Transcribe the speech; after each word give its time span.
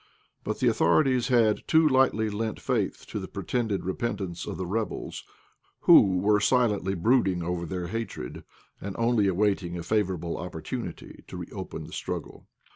But 0.43 0.57
the 0.57 0.67
authorities 0.67 1.27
had 1.27 1.61
too 1.67 1.87
lightly 1.87 2.31
lent 2.31 2.59
faith 2.59 3.05
to 3.09 3.19
the 3.19 3.27
pretended 3.27 3.85
repentance 3.85 4.47
of 4.47 4.57
the 4.57 4.65
rebels, 4.65 5.23
who 5.81 6.17
were 6.17 6.39
silently 6.39 6.95
brooding 6.95 7.43
over 7.43 7.67
their 7.67 7.85
hatred, 7.85 8.43
and 8.81 8.95
only 8.97 9.27
awaiting 9.27 9.77
a 9.77 9.83
favourable 9.83 10.37
opportunity 10.39 11.23
to 11.27 11.37
reopen 11.37 11.83
the 11.85 11.93
struggle. 11.93 12.47